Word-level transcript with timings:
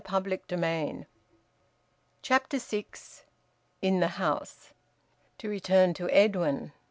VOLUME 0.09 0.47
ONE, 0.49 1.05
CHAPTER 2.23 2.57
SIX. 2.57 3.23
IN 3.83 3.99
THE 3.99 4.07
HOUSE. 4.07 4.73
To 5.37 5.47
return 5.47 5.93
to 5.93 6.09
Edwin. 6.09 6.71